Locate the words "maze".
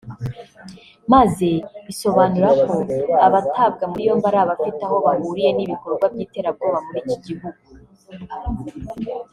1.13-1.49